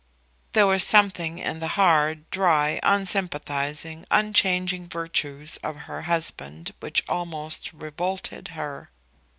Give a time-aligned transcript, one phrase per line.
[0.53, 7.71] There was something in the hard, dry, unsympathising, unchanging virtues of her husband which almost
[7.71, 8.89] revolted her.